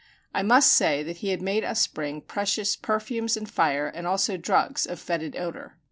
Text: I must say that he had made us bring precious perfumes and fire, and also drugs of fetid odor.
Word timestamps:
I 0.33 0.41
must 0.41 0.73
say 0.73 1.03
that 1.03 1.17
he 1.17 1.29
had 1.29 1.43
made 1.43 1.63
us 1.63 1.85
bring 1.85 2.21
precious 2.21 2.75
perfumes 2.75 3.37
and 3.37 3.47
fire, 3.47 3.85
and 3.85 4.07
also 4.07 4.35
drugs 4.35 4.87
of 4.87 4.99
fetid 4.99 5.35
odor. 5.35 5.77